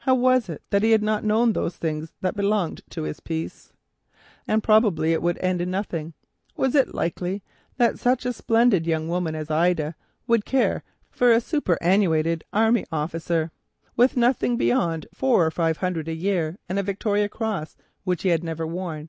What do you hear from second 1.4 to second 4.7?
those things that belonged to his peace? And